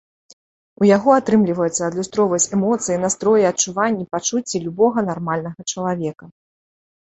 У 0.83 0.87
яго 0.97 1.09
атрымліваецца 1.15 1.81
адлюстроўваць 1.87 2.49
эмоцыі, 2.57 2.97
настроі, 3.03 3.45
адчуванні, 3.51 4.07
пачуцці 4.17 4.63
любога 4.65 4.99
нармальнага 5.11 5.59
чалавека. 5.71 6.25